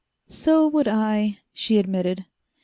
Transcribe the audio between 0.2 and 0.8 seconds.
"So